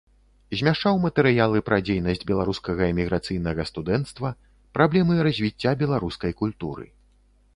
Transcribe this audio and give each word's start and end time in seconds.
Змяшчаў 0.59 0.95
матэрыялы 1.01 1.59
пра 1.67 1.77
дзейнасць 1.89 2.23
беларускага 2.31 2.87
эміграцыйнага 2.93 3.67
студэнцтва, 3.71 4.33
праблемы 4.77 5.13
развіцця 5.27 5.71
беларускай 5.83 6.33
культуры. 6.43 6.85